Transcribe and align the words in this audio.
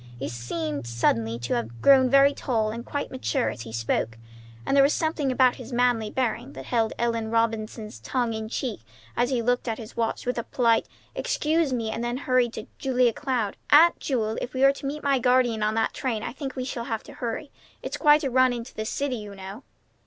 He 0.17 0.29
suddenly 0.29 0.83
seemed 0.83 1.43
to 1.43 1.53
have 1.53 1.79
grown 1.79 2.09
very 2.09 2.33
tall 2.33 2.71
and 2.71 2.83
quite 2.83 3.11
mature 3.11 3.51
as 3.51 3.61
he 3.61 3.71
spoke, 3.71 4.17
and 4.65 4.75
there 4.75 4.81
was 4.83 4.95
something 4.95 5.31
about 5.31 5.57
his 5.57 5.71
manly 5.71 6.09
bearing 6.09 6.53
that 6.53 6.65
held 6.65 6.91
Ellen 6.97 7.29
Robinson's 7.29 7.99
tongue 7.99 8.33
in 8.33 8.49
check 8.49 8.79
as 9.15 9.29
he 9.29 9.43
looked 9.43 9.67
at 9.67 9.77
his 9.77 9.95
watch 9.95 10.25
with 10.25 10.39
a 10.39 10.43
polite 10.43 10.87
"Excuse 11.13 11.71
me," 11.71 11.91
and 11.91 12.03
then 12.03 12.21
turned 12.25 12.53
to 12.55 12.65
Julia 12.79 13.13
Cloud. 13.13 13.57
"Aunt 13.69 13.99
Jewel, 13.99 14.39
if 14.41 14.55
we 14.55 14.63
are 14.63 14.73
to 14.73 14.87
meet 14.87 15.03
my 15.03 15.19
guardian 15.19 15.61
on 15.61 15.75
that 15.75 15.93
train, 15.93 16.23
I 16.23 16.33
think 16.33 16.55
we 16.55 16.65
shall 16.65 16.85
have 16.85 17.03
to 17.03 17.13
hurry. 17.13 17.51
It's 17.83 17.95
quite 17.95 18.23
a 18.23 18.31
run 18.31 18.53
into 18.53 18.73
the 18.73 18.85
city, 18.85 19.17
you 19.17 19.35
know." 19.35 19.61